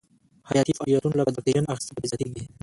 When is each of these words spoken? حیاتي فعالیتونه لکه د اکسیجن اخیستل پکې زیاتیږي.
حیاتي 0.49 0.73
فعالیتونه 0.77 1.15
لکه 1.19 1.31
د 1.33 1.37
اکسیجن 1.39 1.63
اخیستل 1.73 1.93
پکې 1.95 2.09
زیاتیږي. 2.11 2.43